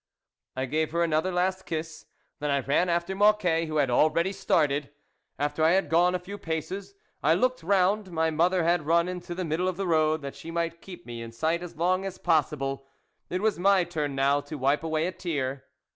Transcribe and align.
I 0.55 0.65
gave 0.65 0.93
her 0.93 1.03
another 1.03 1.31
last 1.31 1.67
kiss; 1.67 2.07
then 2.39 2.49
I 2.49 2.61
ran 2.61 2.89
after 2.89 3.13
Mocquet, 3.13 3.67
who 3.67 3.77
had 3.77 3.91
already 3.91 4.31
started. 4.33 4.89
After 5.37 5.63
I 5.63 5.73
had 5.73 5.91
gone 5.91 6.15
a 6.15 6.19
few 6.19 6.39
paces, 6.39 6.95
I 7.21 7.35
looked 7.35 7.61
round; 7.61 8.09
my 8.11 8.31
mother 8.31 8.63
had 8.63 8.87
run 8.87 9.07
into 9.07 9.35
the 9.35 9.45
middle 9.45 9.67
of 9.67 9.77
the 9.77 9.85
road, 9.85 10.23
that 10.23 10.35
she 10.35 10.49
might 10.49 10.81
keep 10.81 11.05
me 11.05 11.21
in 11.21 11.31
sight 11.31 11.61
as 11.61 11.77
long 11.77 12.03
as 12.03 12.17
possible; 12.17 12.87
it 13.29 13.43
was 13.43 13.59
my 13.59 13.83
turn 13.83 14.15
now 14.15 14.41
to 14.41 14.57
wipe 14.57 14.81
away 14.81 15.05
a 15.05 15.11
tear. 15.11 15.65